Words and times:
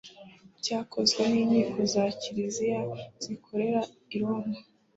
byakozwe 0.59 1.21
n 1.31 1.33
inkiko 1.41 1.79
za 1.93 2.03
kiliziya 2.21 2.79
zikorera 3.23 3.81
i 4.13 4.15
roma 4.21 4.57